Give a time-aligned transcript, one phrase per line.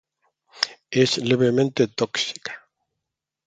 [1.01, 2.53] Es levemente tóxica.